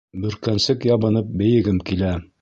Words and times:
Бөркәнсек 0.21 0.87
ябынып 0.93 1.31
бейегем 1.43 1.81
килә. 1.91 2.15